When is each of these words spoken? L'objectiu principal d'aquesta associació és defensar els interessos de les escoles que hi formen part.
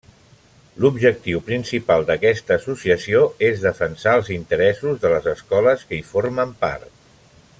L'objectiu 0.83 1.41
principal 1.49 2.05
d'aquesta 2.07 2.57
associació 2.61 3.21
és 3.51 3.61
defensar 3.67 4.17
els 4.21 4.33
interessos 4.39 4.97
de 5.05 5.15
les 5.15 5.31
escoles 5.37 5.89
que 5.91 6.01
hi 6.01 6.05
formen 6.15 6.57
part. 6.67 6.91